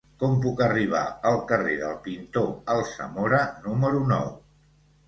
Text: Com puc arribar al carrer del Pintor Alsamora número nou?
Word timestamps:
Com 0.21 0.31
puc 0.45 0.61
arribar 0.67 1.01
al 1.31 1.37
carrer 1.51 1.75
del 1.83 1.93
Pintor 2.09 2.51
Alsamora 2.79 3.47
número 3.69 4.07
nou? 4.17 4.35